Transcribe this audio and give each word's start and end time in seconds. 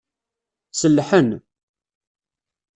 Sellḥen. 0.79 1.29